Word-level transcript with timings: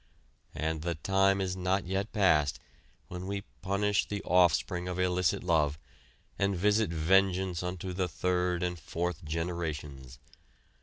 And 0.55 0.81
the 0.81 0.95
time 0.95 1.39
is 1.39 1.55
not 1.55 1.85
yet 1.85 2.11
passed 2.11 2.57
when 3.07 3.27
we 3.27 3.43
punish 3.61 4.07
the 4.07 4.23
offspring 4.23 4.87
of 4.87 4.97
illicit 4.97 5.43
love, 5.43 5.77
and 6.39 6.55
visit 6.55 6.89
vengeance 6.89 7.61
unto 7.61 7.93
the 7.93 8.07
third 8.07 8.63
and 8.63 8.79
fourth 8.79 9.23
generations. 9.23 10.17